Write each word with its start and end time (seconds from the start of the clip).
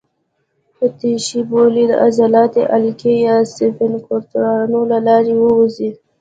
تشې 0.97 1.39
بولې 1.49 1.83
د 1.89 1.93
عضلاتي 2.05 2.61
حلقې 2.71 3.15
یا 3.27 3.35
سفینکترونو 3.57 4.79
له 4.91 4.97
لارې 5.07 5.33
ووځي. 5.37 5.89